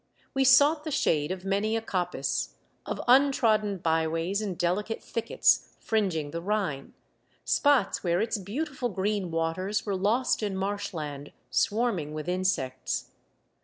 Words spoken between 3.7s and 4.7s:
byways and